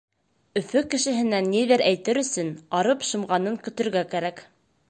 Өфө 0.61 0.81
кешеһенә 0.93 1.41
ниҙер 1.51 1.85
әйтер 1.89 2.21
өсөн 2.23 2.51
арып 2.81 3.07
шымғанын 3.11 3.63
көтөргә 3.69 4.05
кәрәк. 4.17 4.47